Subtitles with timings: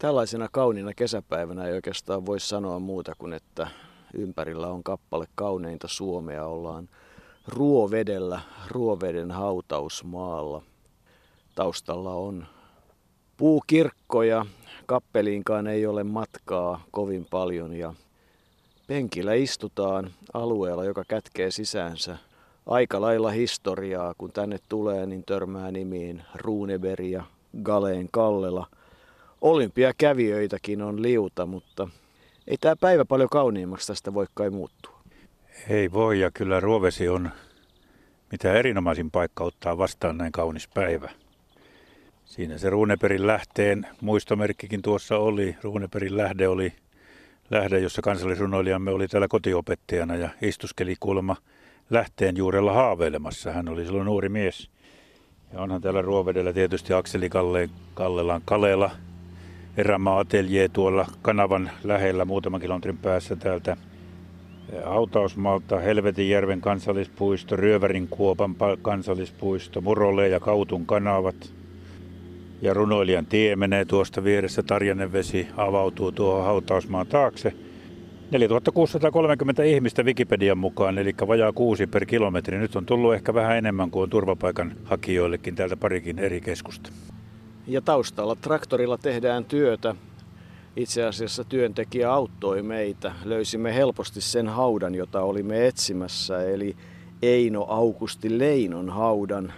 [0.00, 3.66] Tällaisena kauniina kesäpäivänä ei oikeastaan voi sanoa muuta kuin, että
[4.14, 6.46] ympärillä on kappale kauneinta Suomea.
[6.46, 6.88] Ollaan
[7.48, 10.62] Ruovedellä, Ruoveden hautausmaalla.
[11.54, 12.46] Taustalla on
[13.36, 14.46] puukirkko ja
[14.86, 17.94] kappeliinkaan ei ole matkaa kovin paljon ja
[18.86, 22.18] penkillä istutaan alueella, joka kätkee sisäänsä
[22.66, 24.14] aika lailla historiaa.
[24.18, 27.24] Kun tänne tulee, niin törmää nimiin Runeberg ja
[27.62, 28.66] Galeen Kallela–
[29.40, 31.88] olympiakävijöitäkin on liuta, mutta
[32.46, 35.00] ei tämä päivä paljon kauniimmaksi tästä voi kai muuttua.
[35.68, 37.30] Ei voi ja kyllä Ruovesi on
[38.32, 41.10] mitä erinomaisin paikka ottaa vastaan näin kaunis päivä.
[42.24, 45.56] Siinä se Runeperin lähteen muistomerkkikin tuossa oli.
[45.62, 46.72] Runeperin lähde oli
[47.50, 51.36] lähde, jossa kansallisrunoilijamme oli täällä kotiopettajana ja istuskeli kuulemma
[51.90, 53.52] lähteen juurella haaveilemassa.
[53.52, 54.70] Hän oli silloin nuori mies.
[55.52, 58.90] Ja onhan täällä Ruovedellä tietysti Akseli Kalle, Kallelan Kalela,
[59.80, 63.76] erämaa atelier tuolla kanavan lähellä muutaman kilometrin päässä täältä
[64.84, 71.52] Hautausmaalta, Helvetinjärven kansallispuisto, Ryövärin kuopan kansallispuisto, Murole ja Kautun kanavat.
[72.62, 77.52] Ja runoilijan tie menee tuosta vieressä, Tarjanevesi avautuu tuohon hautausmaan taakse.
[78.30, 82.58] 4630 ihmistä Wikipedian mukaan, eli vajaa kuusi per kilometri.
[82.58, 86.90] Nyt on tullut ehkä vähän enemmän kuin turvapaikan hakijoillekin täältä parikin eri keskusta
[87.72, 89.94] ja taustalla traktorilla tehdään työtä.
[90.76, 93.12] Itse asiassa työntekijä auttoi meitä.
[93.24, 96.76] Löysimme helposti sen haudan, jota olimme etsimässä, eli
[97.22, 99.52] Eino Aukusti Leinon haudan.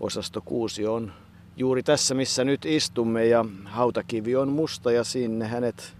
[0.00, 1.12] Osasto 6 on
[1.56, 5.96] juuri tässä, missä nyt istumme, ja hautakivi on musta, ja sinne hänet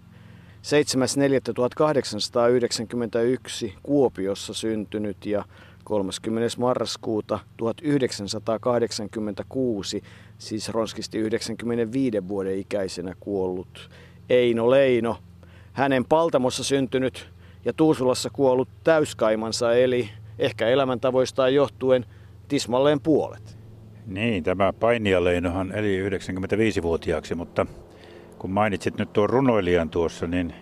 [3.66, 5.44] 7.4.1891 Kuopiossa syntynyt ja
[5.84, 6.48] 30.
[6.58, 10.02] marraskuuta 1986
[10.38, 13.90] siis ronskisti 95 vuoden ikäisenä kuollut
[14.30, 15.16] Eino Leino.
[15.72, 17.28] Hänen Paltamossa syntynyt
[17.64, 22.06] ja Tuusulassa kuollut täyskaimansa eli ehkä elämäntavoistaan johtuen
[22.48, 23.58] tismalleen puolet.
[24.06, 27.66] Niin, tämä Painia Leinohan eli 95-vuotiaaksi, mutta
[28.38, 30.54] kun mainitsit nyt tuon runoilijan tuossa, niin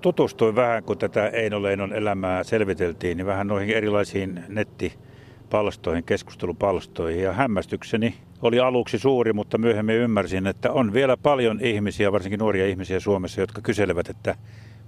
[0.00, 7.22] tutustuin vähän, kun tätä Eino Leinon elämää selviteltiin, niin vähän noihin erilaisiin nettipalstoihin, keskustelupalstoihin.
[7.22, 12.66] Ja hämmästykseni oli aluksi suuri, mutta myöhemmin ymmärsin, että on vielä paljon ihmisiä, varsinkin nuoria
[12.66, 14.34] ihmisiä Suomessa, jotka kyselevät, että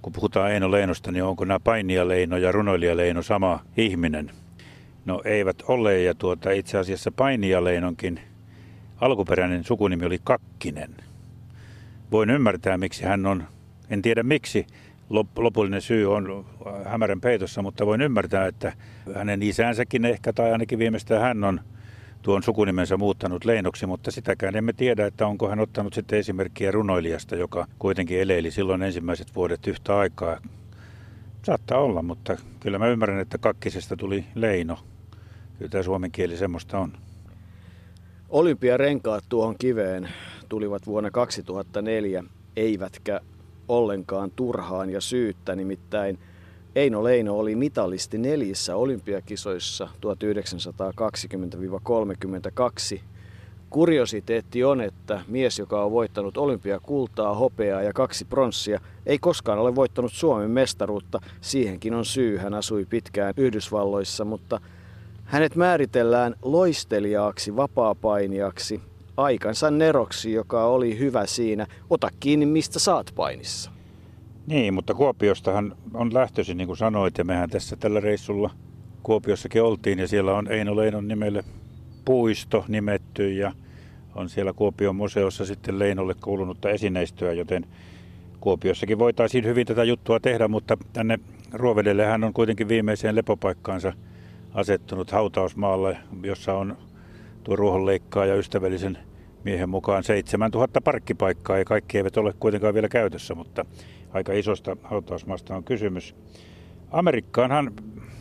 [0.01, 4.31] kun puhutaan Eino Leinosta, niin onko nämä Painia Leino ja Runoilija Leino sama ihminen?
[5.05, 8.19] No eivät ole, ja tuota, itse asiassa Painia Leinonkin
[9.01, 10.95] alkuperäinen sukunimi oli Kakkinen.
[12.11, 13.43] Voin ymmärtää, miksi hän on,
[13.89, 14.67] en tiedä miksi,
[15.35, 16.45] lopullinen syy on
[16.85, 18.73] hämärän peitossa, mutta voin ymmärtää, että
[19.15, 21.59] hänen isänsäkin ehkä, tai ainakin viimeistään hän on
[22.21, 27.35] tuon sukunimensä muuttanut Leinoksi, mutta sitäkään emme tiedä, että onko hän ottanut sitten esimerkkiä runoilijasta,
[27.35, 30.37] joka kuitenkin eleili silloin ensimmäiset vuodet yhtä aikaa.
[31.43, 34.79] Saattaa olla, mutta kyllä mä ymmärrän, että kakkisesta tuli Leino.
[35.57, 36.93] Kyllä tämä suomen kieli semmoista on.
[38.29, 40.09] Olympiarenkaat tuohon kiveen
[40.49, 42.23] tulivat vuonna 2004,
[42.55, 43.21] eivätkä
[43.67, 46.19] ollenkaan turhaan ja syyttä, nimittäin–
[46.75, 49.89] Eino Leino oli mitalisti neljässä olympiakisoissa
[52.95, 53.01] 1920-32.
[53.69, 59.75] Kuriositeetti on, että mies, joka on voittanut olympiakultaa, hopeaa ja kaksi pronssia, ei koskaan ole
[59.75, 61.19] voittanut Suomen mestaruutta.
[61.41, 62.37] Siihenkin on syy.
[62.37, 64.61] Hän asui pitkään Yhdysvalloissa, mutta
[65.23, 68.81] hänet määritellään loistelijaaksi, vapaapainijaksi,
[69.17, 71.67] aikansa neroksi, joka oli hyvä siinä.
[71.89, 73.71] Ota kiinni, mistä saat painissa.
[74.47, 78.49] Niin, mutta Kuopiostahan on lähtöisin, niin kuin sanoit, ja mehän tässä tällä reissulla
[79.03, 81.43] Kuopiossakin oltiin, ja siellä on Eino Leinon nimelle
[82.05, 83.51] puisto nimetty, ja
[84.15, 87.65] on siellä Kuopion museossa sitten Leinolle kuulunutta esineistöä, joten
[88.39, 91.19] Kuopiossakin voitaisiin hyvin tätä juttua tehdä, mutta tänne
[91.53, 93.93] Ruovedelle hän on kuitenkin viimeiseen lepopaikkaansa
[94.53, 96.77] asettunut hautausmaalle, jossa on
[97.43, 98.97] tuo ruohonleikkaa ja ystävällisen
[99.43, 103.65] miehen mukaan 7000 parkkipaikkaa ja kaikki eivät ole kuitenkaan vielä käytössä, mutta
[104.13, 106.15] aika isosta hautausmaasta on kysymys.
[106.91, 107.71] Amerikkaanhan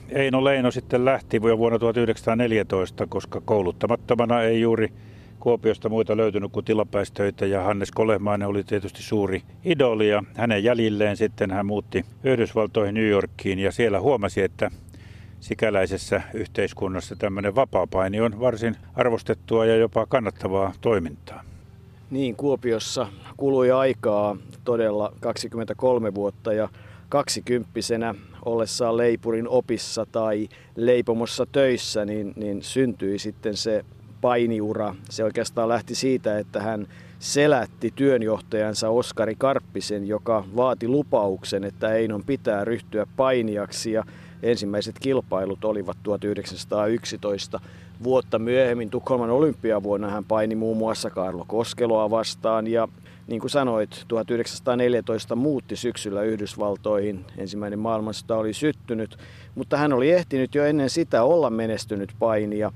[0.09, 4.93] Eino Leino sitten lähti vuonna 1914, koska kouluttamattomana ei juuri
[5.41, 11.17] Kuopiosta muita löytynyt kuin tilapäistöitä ja Hannes Kolehmainen oli tietysti suuri idoli ja hänen jäljilleen
[11.17, 14.71] sitten hän muutti Yhdysvaltoihin New Yorkiin ja siellä huomasi, että
[15.41, 21.45] sikäläisessä yhteiskunnassa tämmöinen vapaapaini on varsin arvostettua ja jopa kannattavaa toimintaa.
[22.11, 23.07] Niin, Kuopiossa
[23.37, 26.69] kului aikaa todella 23 vuotta ja
[27.09, 28.15] kaksikymppisenä
[28.45, 33.85] ollessaan leipurin opissa tai leipomossa töissä, niin, niin syntyi sitten se
[34.21, 34.95] painiura.
[35.11, 36.87] Se oikeastaan lähti siitä, että hän
[37.19, 44.05] selätti työnjohtajansa Oskari Karppisen, joka vaati lupauksen, että Einon pitää ryhtyä painijaksi ja
[44.43, 47.61] ensimmäiset kilpailut olivat 1911.
[48.03, 52.89] Vuotta myöhemmin Tukholman olympiavuonna hän paini muun muassa Karlo Koskeloa vastaan ja
[53.27, 57.25] niin kuin sanoit, 1914 muutti syksyllä Yhdysvaltoihin.
[57.39, 59.19] Ensimmäinen maailmansota oli syttynyt,
[59.55, 62.73] mutta hän oli ehtinyt jo ennen sitä olla menestynyt painija.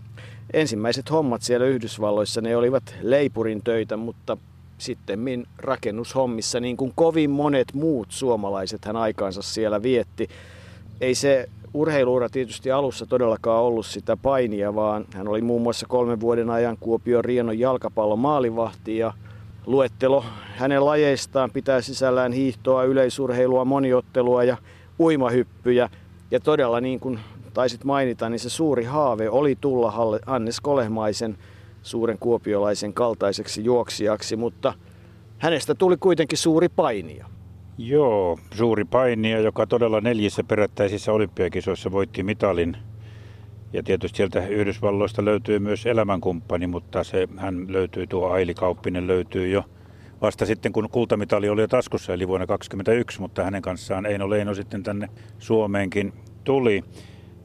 [0.52, 4.36] Ensimmäiset hommat siellä Yhdysvalloissa ne olivat leipurin töitä, mutta
[4.78, 10.28] sitten rakennushommissa, niin kuin kovin monet muut suomalaiset hän aikaansa siellä vietti.
[11.00, 16.20] Ei se urheiluura tietysti alussa todellakaan ollut sitä painia, vaan hän oli muun muassa kolmen
[16.20, 19.12] vuoden ajan Kuopion Rienon jalkapallon maalivahti ja
[19.66, 20.24] luettelo
[20.56, 24.56] hänen lajeistaan pitää sisällään hiihtoa, yleisurheilua, moniottelua ja
[25.00, 25.88] uimahyppyjä.
[26.30, 27.20] Ja todella niin kuin
[27.54, 31.38] taisit mainita, niin se suuri haave oli tulla Hannes Kolehmaisen
[31.82, 34.74] suuren kuopiolaisen kaltaiseksi juoksijaksi, mutta
[35.38, 37.33] hänestä tuli kuitenkin suuri painija.
[37.78, 42.76] Joo, suuri painija, joka todella neljissä perättäisissä olympiakisoissa voitti mitalin.
[43.72, 49.48] Ja tietysti sieltä Yhdysvalloista löytyy myös elämänkumppani, mutta se, hän löytyy, tuo Aili Kauppinen löytyy
[49.48, 49.64] jo
[50.22, 54.54] vasta sitten, kun kultamitali oli jo taskussa, eli vuonna 2021, mutta hänen kanssaan Eino Leino
[54.54, 56.12] sitten tänne Suomeenkin
[56.44, 56.84] tuli.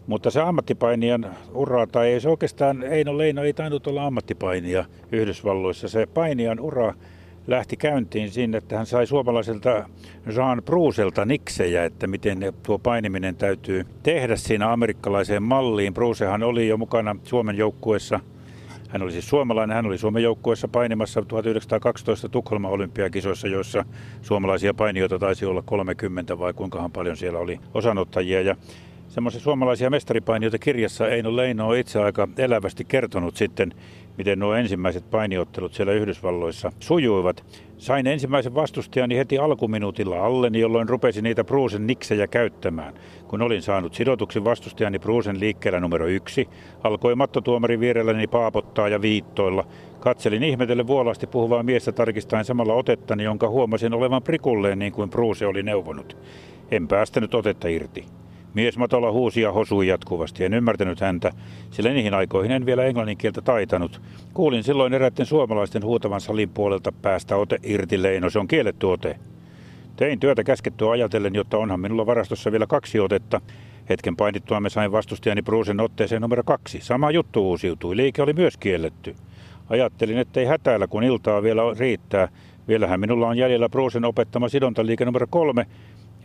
[0.07, 5.89] Mutta se ammattipainijan ura, tai ei se oikeastaan, Eino Leino ei tainnut olla ammattipainija Yhdysvalloissa.
[5.89, 6.93] Se painijan ura
[7.49, 9.89] lähti käyntiin siinä, että hän sai suomalaiselta
[10.35, 15.93] Jean Bruselta niksejä, että miten tuo painiminen täytyy tehdä siinä amerikkalaiseen malliin.
[15.93, 18.19] Brusehan oli jo mukana Suomen joukkueessa
[18.89, 23.85] hän oli siis suomalainen, hän oli Suomen joukkueessa painimassa 1912 Tukholman olympiakisoissa, joissa
[24.21, 28.41] suomalaisia painijoita taisi olla 30 vai kuinkahan paljon siellä oli osanottajia.
[28.41, 28.55] Ja
[29.07, 33.73] semmoisia suomalaisia mestaripainijoita kirjassa Eino Leino on itse aika elävästi kertonut sitten,
[34.19, 37.43] miten nuo ensimmäiset painiottelut siellä Yhdysvalloissa sujuivat.
[37.77, 42.93] Sain ensimmäisen vastustajani heti alkuminuutilla alleni, jolloin rupesin niitä Bruusen niksejä käyttämään.
[43.27, 46.49] Kun olin saanut sidotuksi vastustajani Bruusen liikkeellä numero yksi,
[46.83, 49.65] alkoi mattotuomari vierelläni paapottaa ja viittoilla.
[49.99, 55.45] Katselin ihmetelle vuolasti puhuvaa miestä tarkistaen samalla otettani, jonka huomasin olevan prikulleen niin kuin Bruuse
[55.45, 56.17] oli neuvonut.
[56.71, 58.05] En päästänyt otetta irti.
[58.53, 60.45] Mies matolla huusi ja hosui jatkuvasti.
[60.45, 61.31] En ymmärtänyt häntä,
[61.71, 64.01] sillä niihin aikoihin en vielä englannin kieltä taitanut.
[64.33, 69.19] Kuulin silloin eräiden suomalaisten huutavan salin puolelta päästä ote irti Leino, se on kielletty ote.
[69.95, 73.41] Tein työtä käskettyä ajatellen, jotta onhan minulla varastossa vielä kaksi otetta.
[73.89, 76.79] Hetken painittua me sain vastustajani Bruusen otteeseen numero kaksi.
[76.81, 79.15] Sama juttu uusiutui, liike oli myös kielletty.
[79.69, 82.27] Ajattelin, ettei hätäällä, kun iltaa vielä riittää.
[82.67, 85.65] Vielähän minulla on jäljellä Bruusen opettama sidontaliike numero kolme,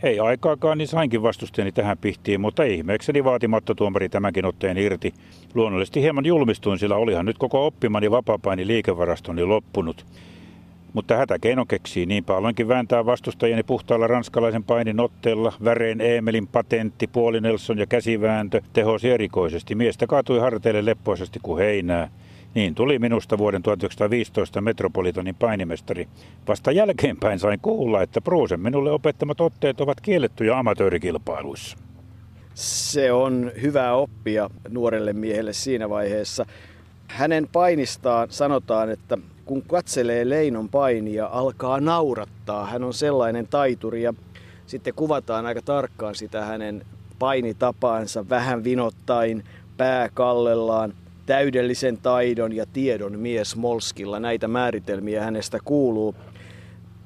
[0.05, 5.13] ei aikaakaan, niin sainkin vastustajani tähän pihtiin, mutta ihmeekseni vaatimatta tuomari tämänkin otteen irti.
[5.53, 10.05] Luonnollisesti hieman julmistuin, sillä olihan nyt koko oppimani vapapaini liikevarastoni loppunut.
[10.93, 15.53] Mutta hätäkeino keksii, niinpä aloinkin vääntää vastustajani puhtaalla ranskalaisen painin otteella.
[15.63, 19.75] Väreen Eemelin patentti, puoli Nelson ja käsivääntö tehosi erikoisesti.
[19.75, 22.09] Miestä kaatui harteille leppoisesti kuin heinää.
[22.55, 26.07] Niin tuli minusta vuoden 1915 Metropolitanin painimestari.
[26.47, 31.77] Vasta jälkeenpäin sain kuulla, että Bruusen minulle opettamat otteet ovat kiellettyjä amatöörikilpailuissa.
[32.53, 36.45] Se on hyvä oppia nuorelle miehelle siinä vaiheessa.
[37.07, 42.65] Hänen painistaan sanotaan, että kun katselee Leinon painia, alkaa naurattaa.
[42.65, 44.13] Hän on sellainen taituri ja
[44.67, 46.85] sitten kuvataan aika tarkkaan sitä hänen
[47.19, 49.43] painitapaansa vähän vinottain,
[49.77, 50.93] pää kallellaan–
[51.25, 54.19] täydellisen taidon ja tiedon mies Molskilla.
[54.19, 56.15] Näitä määritelmiä hänestä kuuluu.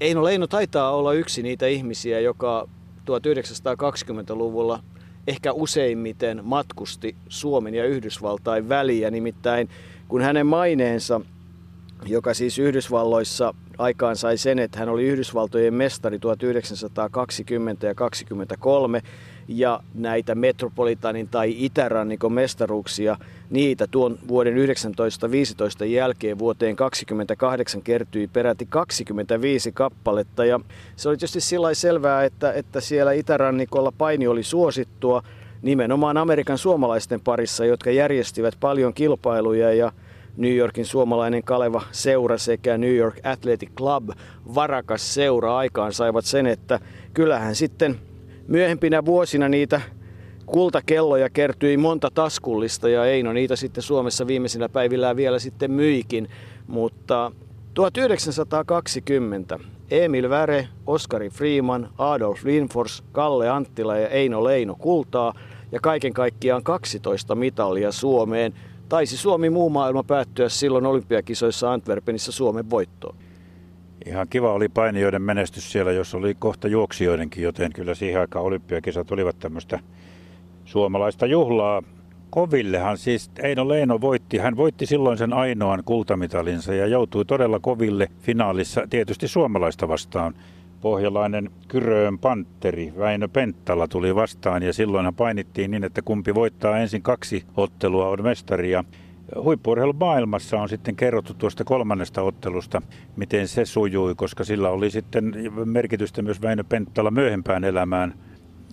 [0.01, 2.67] Eino Leino taitaa olla yksi niitä ihmisiä, joka
[2.99, 4.83] 1920-luvulla
[5.27, 9.11] ehkä useimmiten matkusti Suomen ja Yhdysvaltain väliä.
[9.11, 9.69] Nimittäin
[10.07, 11.21] kun hänen maineensa,
[12.05, 19.01] joka siis Yhdysvalloissa aikaan sai sen, että hän oli Yhdysvaltojen mestari 1920 ja 1923,
[19.51, 23.17] ja näitä Metropolitanin tai Itärannikon mestaruuksia,
[23.49, 30.45] niitä tuon vuoden 1915 jälkeen vuoteen 28 kertyi peräti 25 kappaletta.
[30.45, 30.59] Ja
[30.95, 35.23] se oli tietysti sillä selvää, että, että siellä Itärannikolla paini oli suosittua
[35.61, 39.91] nimenomaan Amerikan suomalaisten parissa, jotka järjestivät paljon kilpailuja ja
[40.37, 44.09] New Yorkin suomalainen Kaleva seura sekä New York Athletic Club
[44.55, 46.79] varakas seura aikaan saivat sen, että
[47.13, 48.08] kyllähän sitten
[48.49, 49.81] myöhempinä vuosina niitä
[50.45, 56.29] kultakelloja kertyi monta taskullista ja Eino niitä sitten Suomessa viimeisinä päivillä vielä sitten myikin.
[56.67, 57.31] Mutta
[57.73, 59.59] 1920
[59.91, 65.33] Emil Väre, Oskari Freeman, Adolf Lindfors, Kalle Anttila ja Eino Leino kultaa
[65.71, 68.53] ja kaiken kaikkiaan 12 mitalia Suomeen.
[68.89, 73.15] Taisi Suomi muu maailma päättyä silloin olympiakisoissa Antwerpenissa Suomen voittoon.
[74.09, 79.11] Ihan kiva oli painijoiden menestys siellä, jos oli kohta juoksijoidenkin, joten kyllä siihen aikaan olympiakisat
[79.11, 79.79] olivat tämmöistä
[80.65, 81.83] suomalaista juhlaa.
[82.29, 84.37] Kovillehan siis Eino Leino voitti.
[84.37, 90.33] Hän voitti silloin sen ainoan kultamitalinsa ja joutui todella koville finaalissa tietysti suomalaista vastaan.
[90.81, 97.01] Pohjalainen Kyröön Panteri Väinö Penttala tuli vastaan ja silloinhan painittiin niin, että kumpi voittaa ensin
[97.01, 98.83] kaksi ottelua on mestaria.
[99.43, 102.81] Huippuurheilun maailmassa on sitten kerrottu tuosta kolmannesta ottelusta,
[103.15, 105.33] miten se sujui, koska sillä oli sitten
[105.65, 108.13] merkitystä myös Väinö Penttala myöhempään elämään–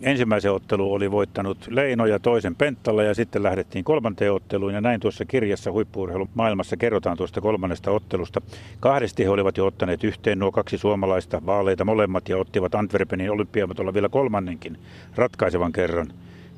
[0.03, 5.01] ensimmäisen ottelu oli voittanut Leino ja toisen Penttalla ja sitten lähdettiin kolmanteen otteluun ja näin
[5.01, 8.41] tuossa kirjassa huippuurheilun maailmassa kerrotaan tuosta kolmannesta ottelusta.
[8.81, 13.95] Kahdesti he olivat jo ottaneet yhteen nuo kaksi suomalaista vaaleita molemmat ja ottivat Antwerpenin olympiamatolla
[13.95, 14.79] vielä kolmannenkin
[15.15, 16.07] ratkaisevan kerran.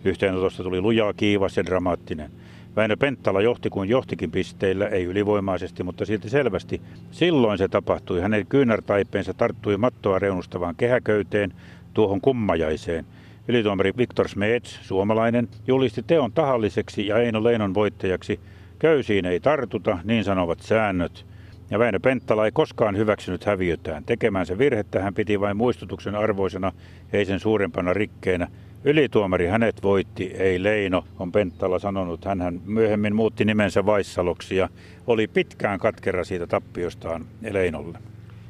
[0.05, 2.31] Yhteenotosta tuli lujaa, kiivas ja dramaattinen.
[2.79, 6.81] Väinö Penttala johti kuin johtikin pisteillä, ei ylivoimaisesti, mutta silti selvästi.
[7.11, 8.21] Silloin se tapahtui.
[8.21, 11.53] Hänen kyynärtaipeensa tarttui mattoa reunustavaan kehäköyteen,
[11.95, 13.05] tuohon kummajaiseen–
[13.49, 18.41] Ylituomari Viktor Smets, suomalainen, julisti teon tahalliseksi ja Eino Leinon voittajaksi.
[18.79, 21.27] Köysiin ei tartuta, niin sanovat säännöt.
[21.71, 24.05] Ja Väinö Penttala ei koskaan hyväksynyt häviötään.
[24.05, 26.73] Tekemänsä virhettä hän piti vain muistutuksen arvoisena,
[27.13, 28.49] ei sen suurempana rikkeenä.
[28.89, 32.25] Ylituomari hänet voitti, ei Leino, on Penttala sanonut.
[32.25, 34.69] Hän myöhemmin muutti nimensä Vaissaloksi ja
[35.07, 37.99] oli pitkään katkera siitä tappiostaan Leinolle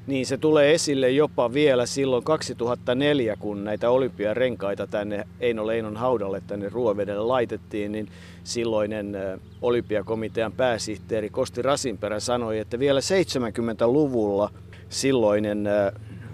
[0.07, 6.43] niin se tulee esille jopa vielä silloin 2004, kun näitä olympiarenkaita tänne Eino Leinon haudalle
[6.47, 8.09] tänne Ruovedelle laitettiin, niin
[8.45, 9.17] silloinen
[9.63, 14.51] olympiakomitean pääsihteeri Kosti Rasinperä sanoi, että vielä 70-luvulla
[14.89, 15.69] silloinen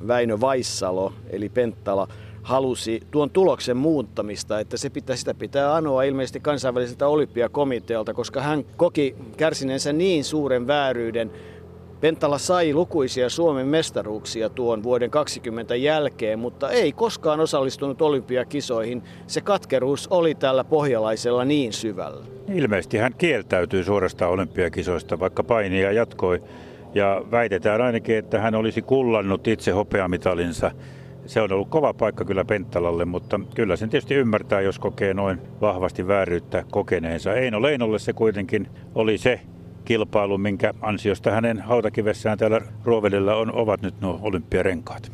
[0.07, 2.09] Väinö Vaissalo, eli Penttala,
[2.45, 8.65] halusi tuon tuloksen muuttamista, että se pitää, sitä pitää anoa ilmeisesti kansainväliseltä olympiakomitealta, koska hän
[8.77, 11.31] koki kärsineensä niin suuren vääryyden
[12.05, 19.03] Pentala sai lukuisia Suomen mestaruuksia tuon vuoden 20 jälkeen, mutta ei koskaan osallistunut olympiakisoihin.
[19.27, 22.25] Se katkeruus oli tällä pohjalaisella niin syvällä.
[22.55, 26.43] Ilmeisesti hän kieltäytyi suorasta olympiakisoista, vaikka painia jatkoi.
[26.95, 30.71] Ja väitetään ainakin, että hän olisi kullannut itse hopeamitalinsa.
[31.27, 35.39] Se on ollut kova paikka kyllä Penttalalle, mutta kyllä sen tietysti ymmärtää, jos kokee noin
[35.61, 37.35] vahvasti vääryyttä kokeneensa.
[37.35, 39.41] Eino Leinolle se kuitenkin oli se
[39.85, 45.13] kilpailu, minkä ansiosta hänen hautakivessään täällä Ruovedellä on, ovat nyt nuo olympiarenkaat.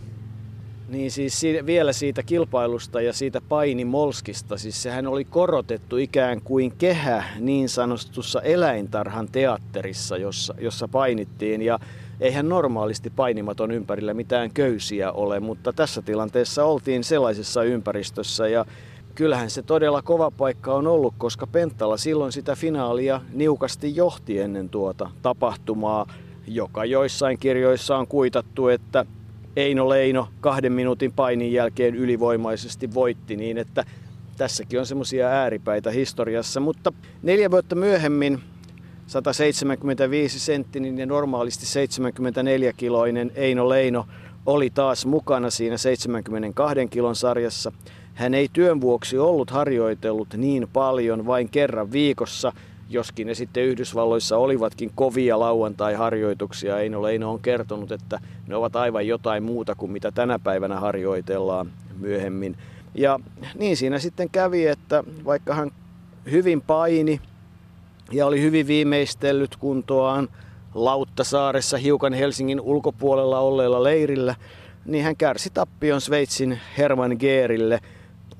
[0.89, 7.25] Niin siis vielä siitä kilpailusta ja siitä painimolskista, siis sehän oli korotettu ikään kuin kehä
[7.39, 11.63] niin sanotussa eläintarhan teatterissa, jossa, jossa painittiin.
[11.63, 11.79] Ja
[12.21, 18.65] eihän normaalisti painimaton ympärillä mitään köysiä ole, mutta tässä tilanteessa oltiin sellaisessa ympäristössä ja
[19.15, 24.69] kyllähän se todella kova paikka on ollut, koska Penttala silloin sitä finaalia niukasti johti ennen
[24.69, 26.07] tuota tapahtumaa,
[26.47, 29.07] joka joissain kirjoissa on kuitattu, että
[29.57, 33.85] Eino Leino kahden minuutin painin jälkeen ylivoimaisesti voitti, niin että
[34.37, 36.61] tässäkin on semmoisia ääripäitä historiassa.
[36.61, 38.41] Mutta neljä vuotta myöhemmin
[39.11, 44.07] 175 senttinen ja normaalisti 74-kiloinen Eino Leino
[44.47, 47.73] oli taas mukana siinä 72 kilon sarjassa–
[48.21, 52.53] hän ei työn vuoksi ollut harjoitellut niin paljon vain kerran viikossa,
[52.91, 56.79] joskin ne sitten Yhdysvalloissa olivatkin kovia lauantai-harjoituksia.
[56.79, 61.73] Eino Leino on kertonut, että ne ovat aivan jotain muuta kuin mitä tänä päivänä harjoitellaan
[61.99, 62.57] myöhemmin.
[62.95, 63.21] Ja
[63.59, 65.71] niin siinä sitten kävi, että vaikka hän
[66.31, 67.21] hyvin paini
[68.13, 70.29] ja oli hyvin viimeistellyt kuntoaan
[70.75, 74.35] Lauttasaaressa hiukan Helsingin ulkopuolella olleella leirillä,
[74.85, 77.81] niin hän kärsi tappion Sveitsin Herman Geerille–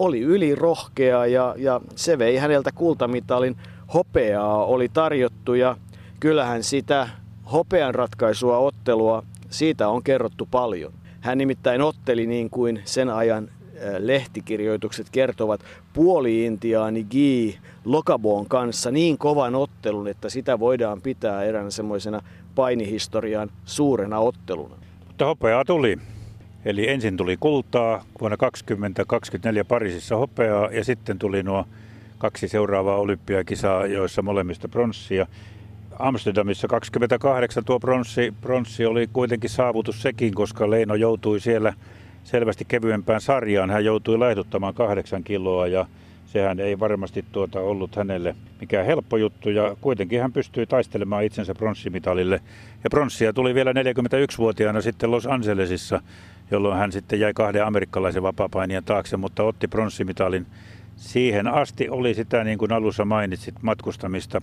[0.01, 3.57] oli ylirohkea ja, ja se vei häneltä kultamitalin.
[3.95, 5.77] Hopeaa oli tarjottu ja
[6.21, 7.09] kyllähän sitä
[7.53, 10.93] hopean ratkaisua ottelua, siitä on kerrottu paljon.
[11.21, 13.49] Hän nimittäin otteli niin kuin sen ajan
[13.99, 15.61] lehtikirjoitukset kertovat
[15.93, 22.21] puoli-intiaani Gi Lokabon kanssa niin kovan ottelun, että sitä voidaan pitää eräänä semmoisena
[22.55, 24.75] painihistorian suurena otteluna.
[25.07, 25.99] Mutta hopeaa tuli.
[26.65, 31.65] Eli ensin tuli kultaa vuonna 2024 Pariisissa hopeaa ja sitten tuli nuo
[32.19, 35.27] kaksi seuraavaa olympiakisaa, joissa molemmista pronssia.
[35.99, 41.75] Amsterdamissa 28 tuo pronssi, pronssi oli kuitenkin saavutus sekin, koska Leino joutui siellä
[42.25, 43.71] selvästi kevyempään sarjaan.
[43.71, 45.87] Hän joutui laihduttamaan kahdeksan kiloa ja
[46.33, 51.55] sehän ei varmasti tuota ollut hänelle mikään helppo juttu ja kuitenkin hän pystyi taistelemaan itsensä
[51.55, 52.41] pronssimitalille.
[52.85, 56.01] Ja pronssia tuli vielä 41-vuotiaana sitten Los Angelesissa
[56.51, 60.47] jolloin hän sitten jäi kahden amerikkalaisen vapaapainijan taakse, mutta otti pronssimitalin
[60.97, 64.41] siihen asti oli sitä, niin kuin alussa mainitsit, matkustamista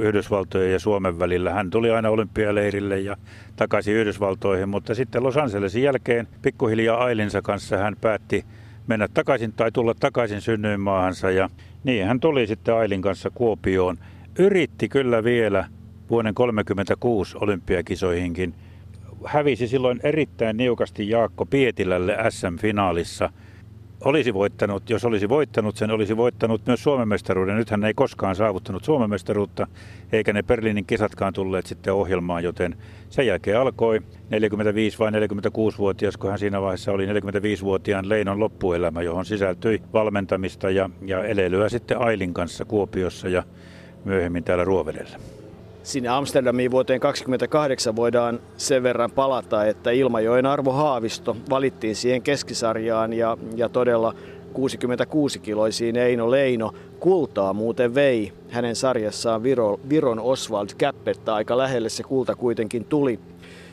[0.00, 1.52] Yhdysvaltojen ja Suomen välillä.
[1.52, 3.16] Hän tuli aina olympialeirille ja
[3.56, 8.44] takaisin Yhdysvaltoihin, mutta sitten Los Angelesin jälkeen pikkuhiljaa Ailinsa kanssa hän päätti
[8.86, 11.50] mennä takaisin tai tulla takaisin synnyinmaahansa ja
[11.84, 13.98] niin hän tuli sitten Ailin kanssa Kuopioon.
[14.38, 15.68] Yritti kyllä vielä
[16.10, 18.54] vuoden 1936 olympiakisoihinkin.
[19.24, 23.30] Hävisi silloin erittäin niukasti Jaakko Pietilälle SM-finaalissa–
[24.04, 27.56] olisi voittanut, jos olisi voittanut sen, olisi voittanut myös Suomen mestaruuden.
[27.56, 29.66] Nythän ei koskaan saavuttanut Suomen mestaruutta,
[30.12, 32.76] eikä ne Berliinin kisatkaan tulleet sitten ohjelmaan, joten
[33.10, 39.24] sen jälkeen alkoi 45 vai 46-vuotias, kun hän siinä vaiheessa oli 45-vuotiaan Leinon loppuelämä, johon
[39.24, 43.42] sisältyi valmentamista ja, ja elelyä sitten Ailin kanssa Kuopiossa ja
[44.04, 45.41] myöhemmin täällä Ruovedellä.
[45.82, 53.12] Sinne Amsterdamiin vuoteen 2028 voidaan sen verran palata, että Ilmajoen Arvo Haavisto valittiin siihen keskisarjaan
[53.12, 54.14] ja, ja todella
[54.52, 61.34] 66-kiloisiin Eino Leino kultaa muuten vei hänen sarjassaan Viro, Viron Oswald Käppettä.
[61.34, 63.20] Aika lähelle se kulta kuitenkin tuli.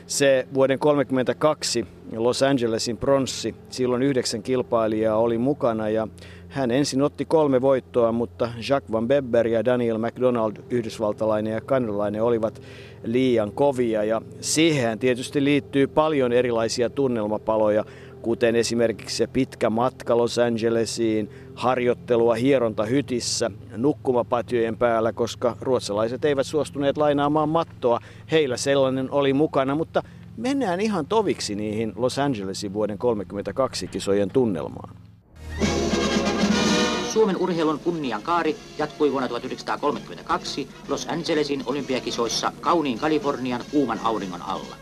[0.06, 1.86] Se vuoden 1932
[2.16, 6.08] Los Angelesin pronssi, silloin yhdeksän kilpailijaa oli mukana ja
[6.50, 12.22] hän ensin otti kolme voittoa, mutta Jacques Van Bebber ja Daniel McDonald, yhdysvaltalainen ja kanadalainen,
[12.22, 12.62] olivat
[13.04, 14.04] liian kovia.
[14.04, 17.84] Ja siihen tietysti liittyy paljon erilaisia tunnelmapaloja,
[18.22, 26.96] kuten esimerkiksi se pitkä matka Los Angelesiin, harjoittelua hierontahytissä, nukkumapatjojen päällä, koska ruotsalaiset eivät suostuneet
[26.96, 28.00] lainaamaan mattoa.
[28.30, 30.02] Heillä sellainen oli mukana, mutta
[30.36, 35.09] mennään ihan toviksi niihin Los Angelesin vuoden 1932 kisojen tunnelmaan.
[37.12, 44.76] Suomen urheilun kunnian kaari jatkui vuonna 1932 Los Angelesin olympiakisoissa kauniin Kalifornian kuuman auringon alla.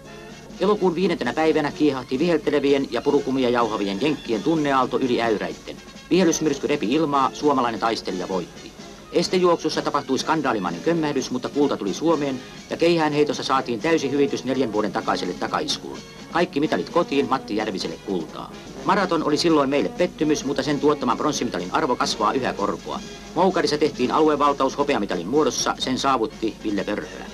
[0.60, 5.76] Elokuun viidentenä päivänä kiehahti viheltelevien ja purukumia jauhavien jenkkien tunneaalto yli äyräitten.
[6.10, 8.77] Vihelysmyrsky repi ilmaa, suomalainen taistelija voitti.
[9.12, 14.72] Estejuoksussa tapahtui skandaalimainen kömmähdys, mutta kulta tuli Suomeen ja keihään heitossa saatiin täysi hyvitys neljän
[14.72, 15.98] vuoden takaiselle takaiskuun.
[16.32, 18.52] Kaikki mitalit kotiin Matti Järviselle kultaa.
[18.84, 23.00] Maraton oli silloin meille pettymys, mutta sen tuottaman pronssimitalin arvo kasvaa yhä korkoa.
[23.34, 27.24] Moukarissa tehtiin aluevaltaus hopeamitalin muodossa, sen saavutti Ville Pörhölä.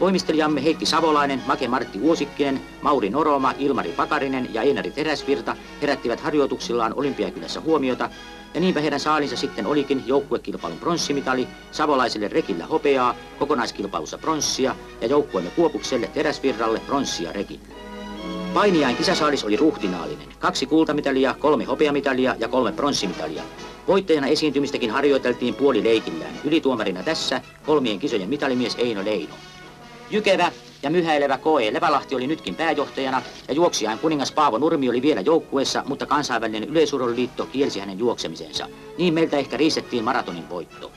[0.00, 6.94] Voimistelijamme Heikki Savolainen, Make Martti Uosikkinen, Mauri Noroma, Ilmari Pakarinen ja Einari Teräsvirta herättivät harjoituksillaan
[6.96, 8.10] Olympiakylässä huomiota,
[8.54, 15.50] ja niinpä heidän saalinsa sitten olikin joukkuekilpailun pronssimitali, savolaiselle rekillä hopeaa, kokonaiskilpailussa pronssia ja joukkueemme
[15.50, 17.62] Kuopukselle Teräsvirralle pronssia rekillä.
[18.54, 20.28] Painiain kisasaalis oli ruhtinaallinen.
[20.38, 23.42] Kaksi kultamitalia, kolme hopeamitalia ja kolme pronssimitalia.
[23.88, 26.34] Voittajana esiintymistäkin harjoiteltiin puoli leikillään.
[26.44, 29.34] Ylituomarina tässä kolmien kisojen mitalimies Eino Leino.
[30.10, 30.52] Jykevä
[30.82, 31.72] ja myhäilevä K.E.
[31.72, 37.46] Levälahti oli nytkin pääjohtajana ja juoksijain kuningas Paavo Nurmi oli vielä joukkueessa, mutta kansainvälinen yleisurheiluliitto
[37.46, 38.68] kielsi hänen juoksemisensa.
[38.98, 40.92] Niin meiltä ehkä riistettiin maratonin voitto.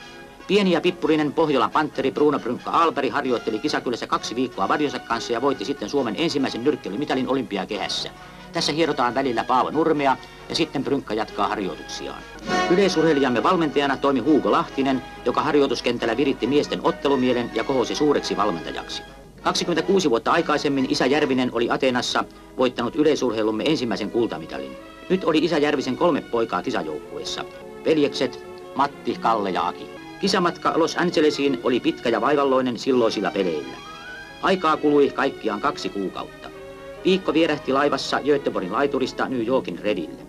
[0.47, 5.41] Pieni ja pippurinen Pohjolan panteri Bruno Brynkka Alberi harjoitteli kisakylässä kaksi viikkoa varjonsa kanssa ja
[5.41, 8.09] voitti sitten Suomen ensimmäisen nyrkkeilymitalin olympiakehässä.
[8.53, 10.17] Tässä hierotaan välillä Paavo Nurmea
[10.49, 12.21] ja sitten Brynkka jatkaa harjoituksiaan.
[12.69, 19.01] Yleisurheilijamme valmentajana toimi Hugo Lahtinen, joka harjoituskentällä viritti miesten ottelumielen ja kohosi suureksi valmentajaksi.
[19.45, 22.23] 26 vuotta aikaisemmin Isä Järvinen oli Ateenassa
[22.57, 24.71] voittanut yleisurheilumme ensimmäisen kultamitalin.
[25.09, 27.45] Nyt oli Isä Järvisen kolme poikaa kisajoukkueessa.
[27.85, 29.89] Veljekset Matti, Kalle ja Aki.
[30.19, 33.77] Kisamatka Los Angelesiin oli pitkä ja vaivalloinen silloisilla peleillä.
[34.41, 36.49] Aikaa kului kaikkiaan kaksi kuukautta.
[37.03, 40.21] Viikko vierähti laivassa Göteborgin laiturista New Yorkin redille.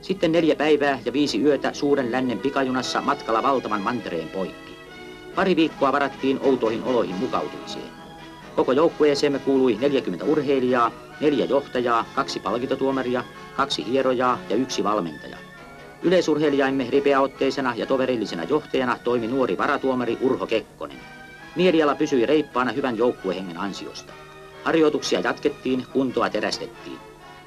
[0.00, 4.72] Sitten neljä päivää ja viisi yötä suuren lännen pikajunassa matkalla valtavan mantereen poikki.
[5.34, 8.01] Pari viikkoa varattiin outoihin oloihin mukautumiseen.
[8.56, 13.24] Koko joukkueeseemme kuului 40 urheilijaa, neljä johtajaa, kaksi palkintotuomaria,
[13.56, 15.36] kaksi hierojaa ja yksi valmentaja.
[16.02, 20.98] Yleisurheilijaimme ripeäotteisena ja toverillisena johtajana toimi nuori varatuomari Urho Kekkonen.
[21.56, 24.12] Mieliala pysyi reippaana hyvän joukkuehengen ansiosta.
[24.64, 26.98] Harjoituksia jatkettiin, kuntoa terästettiin.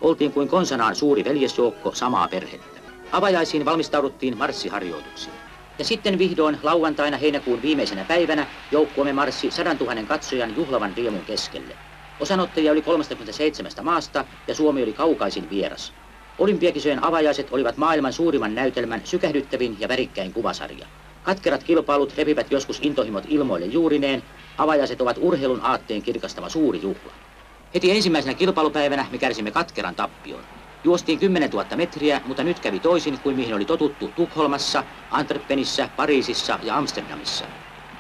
[0.02, 2.80] Oltiin kuin konsanaan suuri veljesjoukko samaa perhettä.
[3.12, 5.45] Avajaisiin valmistauduttiin marssiharjoituksiin.
[5.80, 11.76] Ja sitten vihdoin lauantaina heinäkuun viimeisenä päivänä joukkueemme marssi 100 000 katsojan juhlavan riemun keskelle.
[12.20, 15.94] Osanottajia oli 37 maasta ja Suomi oli kaukaisin vieras.
[16.38, 20.88] Olympiakisojen avajaiset olivat maailman suurimman näytelmän sykähdyttävin ja värikkäin kuvasarja.
[21.24, 24.24] Katkerat kilpailut repivät joskus intohimot ilmoille juurineen,
[24.58, 27.14] avajaiset ovat urheilun aatteen kirkastava suuri juhla.
[27.74, 30.44] Heti ensimmäisenä kilpailupäivänä me kärsimme katkeran tappion.
[30.86, 36.60] Juostiin 10 000 metriä, mutta nyt kävi toisin kuin mihin oli totuttu Tukholmassa, Antwerpenissä, Pariisissa
[36.64, 37.46] ja Amsterdamissa.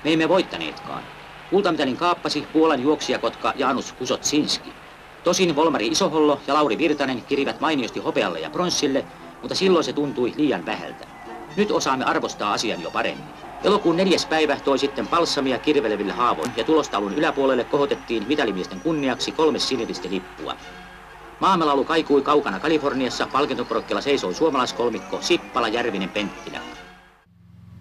[0.03, 1.03] Me emme voittaneetkaan.
[1.49, 4.73] Kultamitalin kaappasi Puolan juoksijakotka Janus Kusotsinski.
[5.23, 9.05] Tosin Volmari Isohollo ja Lauri Virtanen kirivät mainiosti hopealle ja pronssille,
[9.41, 11.07] mutta silloin se tuntui liian vähältä.
[11.55, 13.25] Nyt osaamme arvostaa asian jo paremmin.
[13.63, 19.59] Elokuun neljäs päivä toi sitten palsamia kirveleville haavoin ja tulostaulun yläpuolelle kohotettiin vitalimiesten kunniaksi kolme
[19.59, 20.55] siniristä lippua.
[21.39, 26.59] Maamelaulu kaikui kaukana Kaliforniassa, palkintokorokkella seisoi suomalaiskolmikko Sippala Järvinen Penttilä.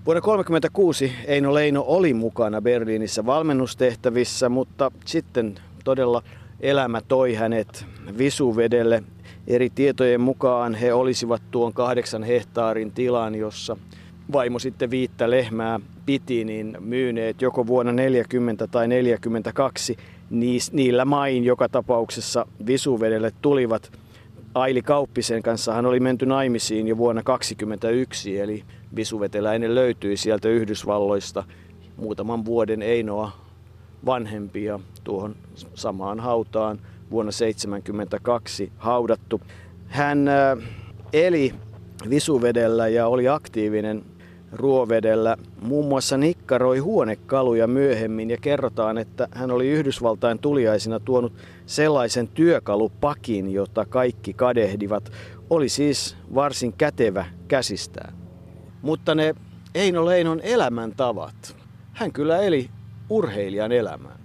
[0.07, 6.23] Vuonna 1936 Eino Leino oli mukana Berliinissä valmennustehtävissä, mutta sitten todella
[6.61, 7.87] elämä toi hänet
[8.19, 9.03] visuvedelle.
[9.47, 13.77] Eri tietojen mukaan he olisivat tuon kahdeksan hehtaarin tilan, jossa
[14.33, 19.97] vaimo sitten viittä lehmää piti, niin myyneet joko vuonna 40 tai 42
[20.73, 23.93] niillä main joka tapauksessa visuvedelle tulivat.
[24.55, 28.65] Aili Kauppisen kanssa hän oli menty naimisiin jo vuonna 2021, eli
[28.97, 31.45] visuveteläinen löytyi sieltä Yhdysvalloista
[31.97, 33.33] muutaman vuoden Einoa
[34.07, 35.37] vanhempia tuohon
[35.75, 36.79] samaan hautaan
[37.11, 39.41] vuonna 1972 haudattu.
[39.87, 40.59] Hän äh,
[41.13, 41.55] eli
[42.11, 44.03] visuvedellä ja oli aktiivinen
[44.55, 45.37] ruovedellä.
[45.63, 51.33] Muun muassa nikkaroi huonekaluja myöhemmin ja kerrotaan, että hän oli Yhdysvaltain tuliaisina tuonut
[51.67, 55.13] sellaisen työkalupakin, jota kaikki kadehdivat.
[55.51, 58.15] Oli siis varsin kätevä käsistään.
[58.83, 59.35] Mutta ne
[59.75, 61.57] Eino Leinon elämäntavat,
[61.93, 62.71] hän kyllä eli
[63.11, 64.19] urheilijan elämää.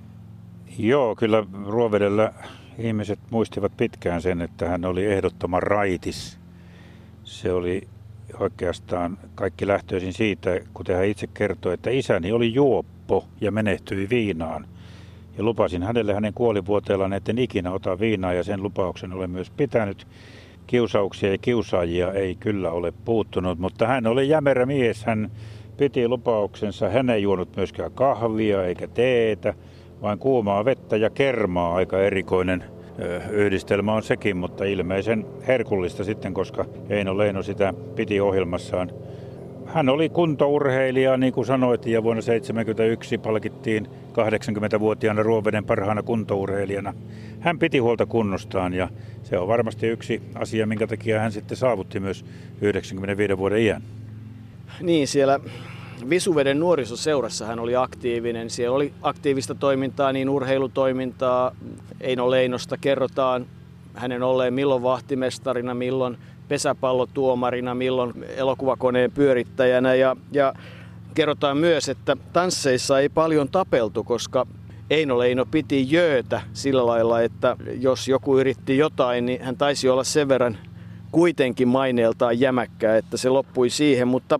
[0.78, 2.34] Joo, kyllä Ruovedellä
[2.78, 6.40] ihmiset muistivat pitkään sen, että hän oli ehdottoman raitis.
[7.24, 7.88] Se oli
[8.40, 14.66] oikeastaan kaikki lähtöisin siitä, kuten hän itse kertoi, että isäni oli juoppo ja menehtyi viinaan.
[15.38, 19.50] Ja lupasin hänelle hänen kuolivuoteellaan, että en ikinä ota viinaa ja sen lupauksen olen myös
[19.50, 20.08] pitänyt.
[20.68, 25.06] Kiusauksia ja kiusaajia ei kyllä ole puuttunut, mutta hän oli jämerä mies.
[25.06, 25.32] Hän
[25.78, 26.90] piti lupauksensa.
[26.90, 29.54] Hän ei juonut myöskään kahvia eikä teetä,
[30.02, 31.76] vaan kuumaa vettä ja kermaa.
[31.76, 32.64] Aika erikoinen
[33.32, 38.92] yhdistelmä on sekin, mutta ilmeisen herkullista sitten, koska Eino Leino sitä piti ohjelmassaan.
[39.66, 46.94] Hän oli kuntourheilija, niin kuin sanoit, ja vuonna 1971 palkittiin 80-vuotiaana Ruoveden parhaana kuntourheilijana.
[47.40, 48.90] Hän piti huolta kunnostaan ja
[49.24, 52.26] se on varmasti yksi asia, minkä takia hän sitten saavutti myös
[52.62, 53.82] 95 vuoden iän.
[54.82, 55.40] Niin, siellä
[56.10, 58.50] Visuveden nuorisoseurassa hän oli aktiivinen.
[58.50, 61.56] Siellä oli aktiivista toimintaa, niin urheilutoimintaa.
[62.02, 63.46] Eino Leinosta kerrotaan
[63.94, 69.96] hänen olleen milloin vahtimestarina, milloin pesäpallotuomarina, milloin elokuvakoneen pyörittäjänä.
[69.96, 70.54] Ja, ja
[71.14, 74.48] kerrotaan myös, että tansseissa ei paljon tapeltu, koska
[74.90, 80.04] Eino Leino piti jöötä sillä lailla, että jos joku yritti jotain, niin hän taisi olla
[80.04, 80.58] sen verran
[81.12, 84.40] kuitenkin maineeltaan jämäkkää, että se loppui siihen, mutta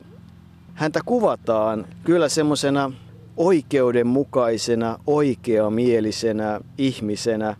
[0.80, 2.92] häntä kuvataan kyllä semmoisena
[3.38, 7.56] oikeudenmukaisena, oikeamielisenä ihmisenä,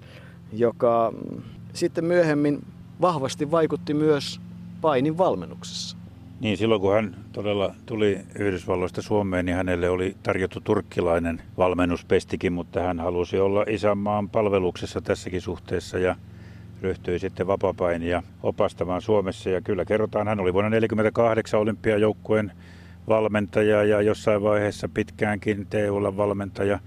[0.54, 1.14] joka
[1.74, 2.66] sitten myöhemmin
[3.02, 4.42] vahvasti vaikutti myös
[4.82, 5.98] painin valmennuksessa.
[6.40, 12.82] Niin, silloin kun hän todella tuli Yhdysvalloista Suomeen, niin hänelle oli tarjottu turkkilainen valmennuspestikin, mutta
[12.82, 16.16] hän halusi olla isänmaan palveluksessa tässäkin suhteessa ja
[16.82, 19.50] ryhtyi sitten vapapainia opastamaan Suomessa.
[19.50, 22.52] Ja kyllä kerrotaan, hän oli vuonna 1948 olympiajoukkueen
[23.10, 26.80] valmentaja ja jossain vaiheessa pitkäänkin TUlla valmentaja.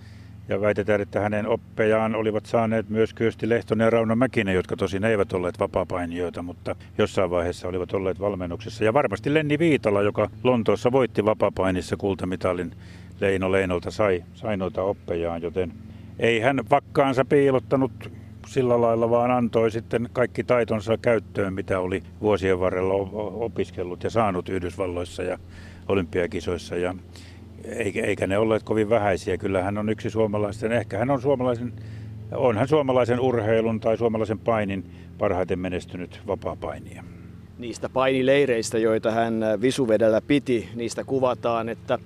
[0.49, 5.05] Ja väitetään, että hänen oppejaan olivat saaneet myös Kyösti Lehtonen ja Rauno Mäkinen, jotka tosin
[5.05, 8.85] eivät olleet vapaapainijoita, mutta jossain vaiheessa olivat olleet valmennuksessa.
[8.85, 12.73] Ja varmasti Lenni Viitala, joka Lontoossa voitti vapaapainissa kultamitalin
[13.21, 15.73] Leino Leinolta, sai, sai noita oppejaan, joten
[16.19, 18.11] ei hän vakkaansa piilottanut
[18.47, 22.95] sillä lailla, vaan antoi sitten kaikki taitonsa käyttöön, mitä oli vuosien varrella
[23.35, 25.39] opiskellut ja saanut Yhdysvalloissa ja
[25.88, 26.77] olympiakisoissa.
[26.77, 26.95] Ja
[27.64, 29.37] eikä, eikä ne olleet kovin vähäisiä.
[29.37, 31.73] Kyllä hän on yksi suomalaisten, ehkä hän on suomalaisen,
[32.33, 34.85] on hän suomalaisen urheilun tai suomalaisen painin
[35.18, 37.05] parhaiten menestynyt vapaa-painija.
[37.59, 41.99] Niistä painileireistä, joita hän visuvedellä piti, niistä kuvataan, että,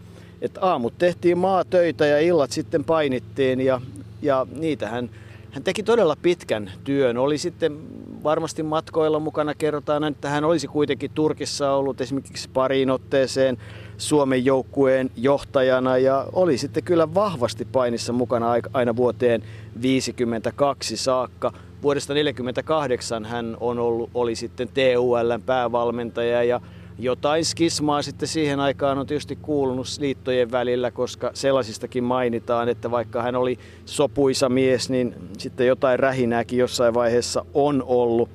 [0.43, 3.81] että aamut tehtiin maatöitä ja illat sitten painittiin ja,
[4.23, 5.11] ja niitä hän,
[5.51, 7.17] hän teki todella pitkän työn.
[7.17, 7.79] Oli sitten
[8.27, 13.59] varmasti matkoilla mukana kerrotaan, että hän olisi kuitenkin Turkissa ollut esimerkiksi pariin otteeseen
[13.99, 19.43] Suomen joukkueen johtajana ja oli sitten kyllä vahvasti painissa mukana aina vuoteen
[19.83, 21.53] 52 saakka.
[21.83, 26.61] Vuodesta 1948 hän on ollut, oli sitten TULn päävalmentaja ja
[26.99, 33.23] jotain skismaa sitten siihen aikaan on tietysti kuulunut liittojen välillä, koska sellaisistakin mainitaan, että vaikka
[33.23, 38.29] hän oli sopuisa mies, niin sitten jotain rähinääkin jossain vaiheessa on ollut.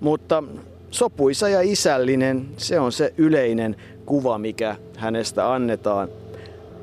[0.00, 0.42] Mutta
[0.90, 3.76] sopuisa ja isällinen, se on se yleinen
[4.06, 6.08] kuva, mikä hänestä annetaan.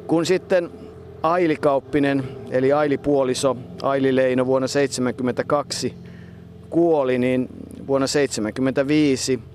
[0.08, 0.70] Kun sitten
[1.24, 5.94] Aili Kauppinen, eli Aili puoliso, Aili Leino vuonna 1972
[6.70, 7.50] kuoli, niin
[7.88, 9.53] vuonna 1975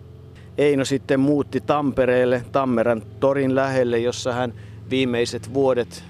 [0.58, 4.54] Eino sitten muutti Tampereelle, Tammeran torin lähelle, jossa hän
[4.90, 6.04] viimeiset vuodet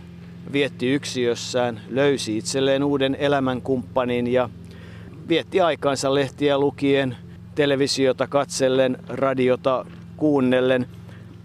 [0.52, 4.50] vietti yksiössään, löysi itselleen uuden elämänkumppanin ja
[5.28, 7.16] vietti aikaansa lehtiä lukien,
[7.54, 9.84] televisiota katsellen, radiota
[10.16, 10.86] kuunnellen.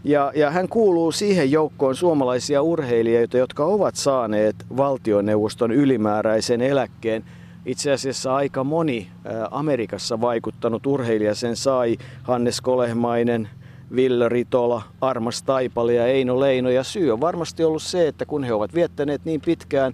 [0.03, 7.23] Ja, ja hän kuuluu siihen joukkoon suomalaisia urheilijoita, jotka ovat saaneet valtioneuvoston ylimääräisen eläkkeen.
[7.65, 9.07] Itse asiassa aika moni
[9.51, 11.97] Amerikassa vaikuttanut urheilija sen sai.
[12.23, 13.49] Hannes Kolehmainen,
[13.95, 16.69] Ville Ritola, Armas Taipale ja Eino Leino.
[16.69, 19.93] Ja syy on varmasti ollut se, että kun he ovat viettäneet niin pitkään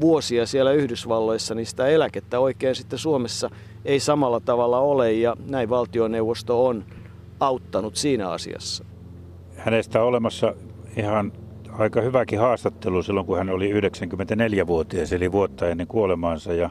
[0.00, 3.50] vuosia siellä Yhdysvalloissa, niin sitä eläkettä oikein sitten Suomessa
[3.84, 5.12] ei samalla tavalla ole.
[5.12, 6.84] Ja näin valtioneuvosto on
[7.40, 8.84] auttanut siinä asiassa.
[9.56, 10.54] Hänestä on olemassa
[10.96, 11.32] ihan
[11.78, 16.52] aika hyväkin haastattelu silloin, kun hän oli 94-vuotias, eli vuotta ennen kuolemaansa.
[16.52, 16.70] Ja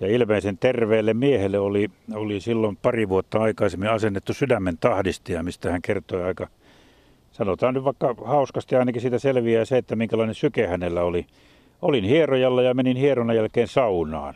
[0.00, 5.82] ja ilmeisen terveelle miehelle oli, oli silloin pari vuotta aikaisemmin asennettu sydämen tahdistia, mistä hän
[5.82, 6.48] kertoi aika,
[7.32, 11.26] sanotaan nyt vaikka hauskasti ainakin siitä selviää se, että minkälainen syke hänellä oli.
[11.82, 14.34] Olin hierojalla ja menin hieronnan jälkeen saunaan.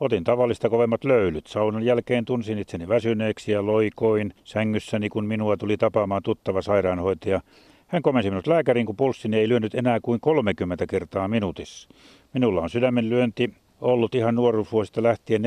[0.00, 1.46] Otin tavallista kovemmat löylyt.
[1.46, 7.40] Saunan jälkeen tunsin itseni väsyneeksi ja loikoin sängyssäni, kun minua tuli tapaamaan tuttava sairaanhoitaja.
[7.86, 11.88] Hän komensi minut lääkäriin, kun pulssini ei lyönyt enää kuin 30 kertaa minuutissa.
[12.34, 15.42] Minulla on sydämen lyönti ollut ihan nuoruusvuosista lähtien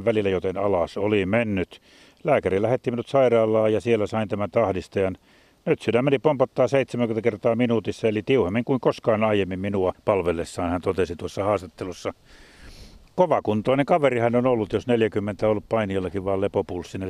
[0.00, 1.80] 40-45 välillä, joten alas oli mennyt.
[2.24, 5.16] Lääkäri lähetti minut sairaalaan ja siellä sain tämän tahdistajan.
[5.66, 11.16] Nyt sydämeni pompottaa 70 kertaa minuutissa, eli tiuhemmin kuin koskaan aiemmin minua palvellessaan, hän totesi
[11.16, 12.14] tuossa haastattelussa.
[13.14, 17.02] Kovakuntoinen kaveri hän on ollut, jos 40 on ollut painijallakin, vaan lepopulssi 40-45,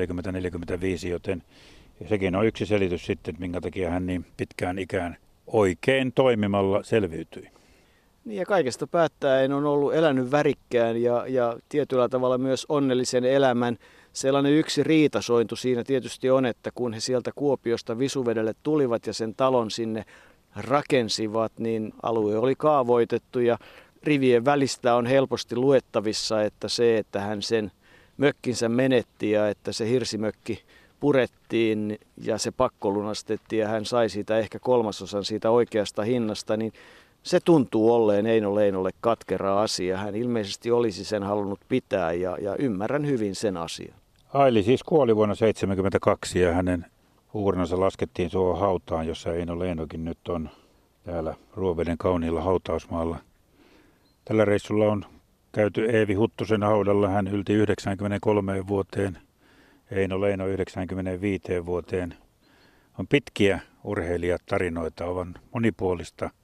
[1.09, 1.43] joten
[2.09, 5.17] sekin on yksi selitys sitten, minkä takia hän niin pitkään ikään
[5.47, 7.54] oikein toimimalla selviytyi.
[8.25, 13.79] Niin ja kaikesta päättäen on ollut elänyt värikkään ja, ja tietyllä tavalla myös onnellisen elämän.
[14.13, 19.35] Sellainen yksi riitasointu siinä tietysti on, että kun he sieltä Kuopiosta Visuvedelle tulivat ja sen
[19.35, 20.05] talon sinne
[20.57, 23.59] rakensivat, niin alue oli kaavoitettu ja
[24.03, 27.73] rivien välistä on helposti luettavissa, että se, että hän sen
[28.17, 30.63] mökkinsä menetti ja että se hirsimökki
[31.01, 36.73] purettiin ja se pakkolunastettiin ja hän sai siitä ehkä kolmasosan siitä oikeasta hinnasta, niin
[37.25, 39.99] se tuntuu olleen Eino Leinolle katkera asia.
[39.99, 43.95] Hän ilmeisesti olisi sen halunnut pitää ja, ja ymmärrän hyvin sen asian.
[44.35, 46.87] Aili siis kuoli vuonna 1972 ja hänen
[47.35, 50.51] uurnansa laskettiin tuohon hautaan, jossa Eino Leinokin nyt on
[51.05, 53.19] täällä Ruoveden kauniilla hautausmaalla.
[54.25, 55.05] Tällä reissulla on
[55.53, 57.09] käyty Eevi Huttusen haudalla.
[57.09, 59.19] Hän ylti 93 vuoteen,
[59.91, 62.15] Eino Leino 95 vuoteen.
[62.99, 66.31] On pitkiä urheilijatarinoita, on monipuolista–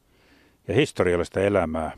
[0.68, 1.92] ja historiallista elämää.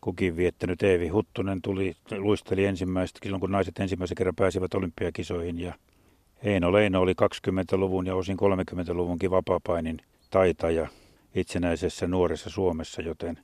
[0.00, 5.74] Kukin viettänyt Eevi Huttunen tuli, luisteli ensimmäistä, silloin kun naiset ensimmäisen kerran pääsivät olympiakisoihin ja
[6.42, 9.98] Eino Leino oli 20-luvun ja osin 30-luvunkin vapapainin
[10.30, 10.88] taitaja
[11.34, 13.38] itsenäisessä nuoressa Suomessa, joten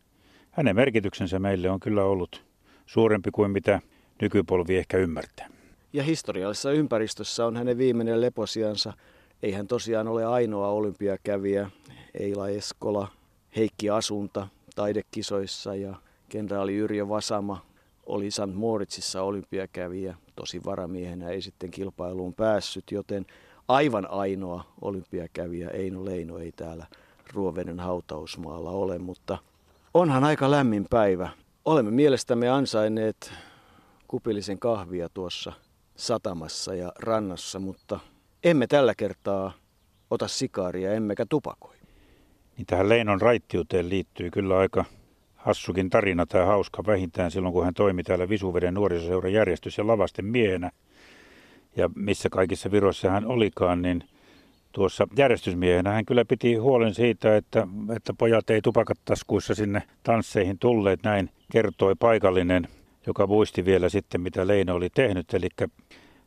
[0.51, 2.45] hänen merkityksensä meille on kyllä ollut
[2.87, 3.81] suurempi kuin mitä
[4.23, 5.51] nykypolvi ehkä ymmärtää.
[5.93, 8.93] Ja historiallisessa ympäristössä on hänen viimeinen leposiansa.
[9.43, 11.71] Ei hän tosiaan ole ainoa olympiakävijä.
[12.15, 13.09] Eila Eskola,
[13.57, 14.49] Heikki Asunta,
[14.81, 15.95] taidekisoissa ja
[16.29, 17.63] kenraali Yrjö Vasama
[18.07, 18.55] oli St.
[18.55, 20.17] Moritzissa olympiakävijä.
[20.37, 23.27] Tosi varamiehenä ei sitten kilpailuun päässyt, joten
[23.69, 26.87] aivan ainoa olympiakävijä Eino Leino ei täällä
[27.33, 29.39] Ruoveden hautausmaalla ole, mutta
[29.95, 31.29] onhan aika lämmin päivä.
[31.65, 33.33] Olemme mielestämme ansainneet
[34.09, 35.53] kupillisen kahvia tuossa
[35.97, 38.01] satamassa ja rannassa, mutta
[38.45, 39.53] emme tällä kertaa
[40.11, 41.80] ota sikaaria emmekä tupakoi
[42.61, 44.85] niin tähän Leinon raittiuteen liittyy kyllä aika
[45.37, 50.25] hassukin tarina tai hauska vähintään silloin, kun hän toimi täällä Visuveden nuorisoseuran järjestys- ja lavasten
[50.25, 50.71] miehenä.
[51.77, 54.05] Ja missä kaikissa viroissa hän olikaan, niin
[54.73, 60.59] tuossa järjestysmiehenä hän kyllä piti huolen siitä, että, että pojat ei tupakat taskuissa sinne tansseihin
[60.59, 61.03] tulleet.
[61.03, 62.69] Näin kertoi paikallinen,
[63.07, 65.35] joka muisti vielä sitten, mitä Leino oli tehnyt.
[65.35, 65.49] Eli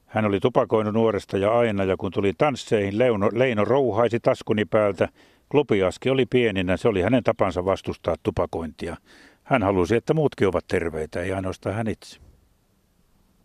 [0.06, 5.10] hän oli tupakoinut nuoresta ja aina, ja kun tuli tansseihin, Leino, Leino rouhaisi taskuni päältä
[5.54, 8.98] Klubiaski oli pieninä, se oli hänen tapansa vastustaa tupakointia.
[9.44, 12.20] Hän halusi, että muutkin ovat terveitä, ei ainoastaan hän itse.